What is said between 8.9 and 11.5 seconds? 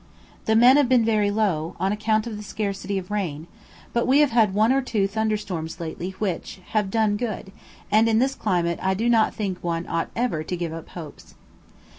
do not think one ought ever to give up hopes.